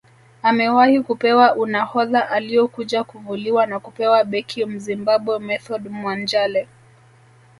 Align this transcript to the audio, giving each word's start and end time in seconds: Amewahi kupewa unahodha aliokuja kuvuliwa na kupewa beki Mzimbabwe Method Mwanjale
Amewahi 0.41 1.01
kupewa 1.01 1.55
unahodha 1.55 2.29
aliokuja 2.29 3.03
kuvuliwa 3.03 3.65
na 3.65 3.79
kupewa 3.79 4.23
beki 4.23 4.65
Mzimbabwe 4.65 5.39
Method 5.39 5.87
Mwanjale 5.89 6.67